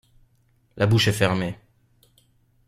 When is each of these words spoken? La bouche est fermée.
La 0.77 0.87
bouche 0.87 1.09
est 1.09 1.13
fermée. 1.13 1.57